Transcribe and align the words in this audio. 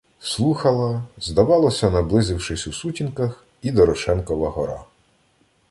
Слухала, 0.19 1.03
здавалося, 1.17 1.89
наблизившись 1.89 2.67
у 2.67 2.73
сутінках, 2.73 3.45
і 3.61 3.71
Дорошенкова 3.71 4.49
гора. 4.49 4.85